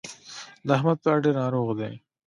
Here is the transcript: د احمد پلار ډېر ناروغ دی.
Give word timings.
د 0.67 0.67
احمد 0.77 0.97
پلار 1.03 1.17
ډېر 1.23 1.35
ناروغ 1.41 1.67
دی. 1.79 1.93